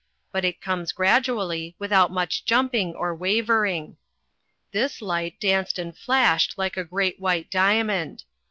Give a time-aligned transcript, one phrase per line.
[0.31, 3.97] But it comes gradually, without much jumping or wavering.
[4.71, 8.23] This light danced and flashed like a great white diamond.